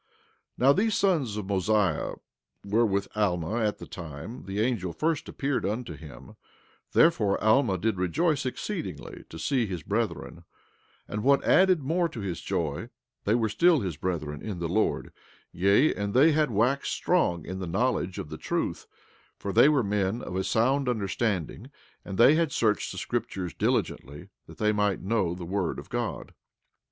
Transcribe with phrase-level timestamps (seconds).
[0.03, 0.07] 17:2
[0.57, 2.13] Now these sons of Mosiah
[2.65, 6.37] were with Alma at the time the angel first appeared unto him;
[6.93, 10.43] therefore Alma did rejoice exceedingly to see his brethren;
[11.07, 12.89] and what added more to his joy,
[13.25, 15.13] they were still his brethren in the Lord;
[15.51, 18.87] yea, and they had waxed strong in the knowledge of the truth;
[19.37, 21.69] for they were men of a sound understanding
[22.03, 26.33] and they had searched the scriptures diligently, that they might know the word of God.